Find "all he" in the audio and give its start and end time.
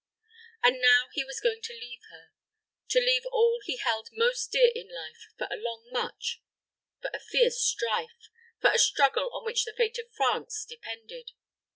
3.31-3.77